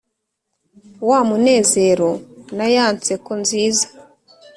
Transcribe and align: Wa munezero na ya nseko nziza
Wa 1.09 1.19
munezero 1.27 2.09
na 2.57 2.65
ya 2.75 2.85
nseko 2.95 3.31
nziza 3.41 3.85